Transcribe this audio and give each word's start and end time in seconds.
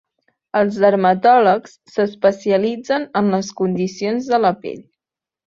Els 0.61 0.77
dermatòlegs 0.85 1.75
s'especialitzen 1.97 3.07
en 3.23 3.31
les 3.35 3.53
condicions 3.61 4.33
de 4.35 4.43
la 4.49 4.53
pell. 4.67 4.83